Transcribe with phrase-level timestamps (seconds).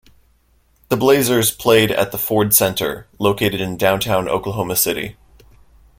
[0.89, 5.15] The Blazers played at the Ford Center, located in downtown Oklahoma City.